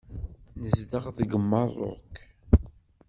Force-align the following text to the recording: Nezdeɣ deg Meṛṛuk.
Nezdeɣ 0.61 1.05
deg 1.17 1.31
Meṛṛuk. 1.41 2.15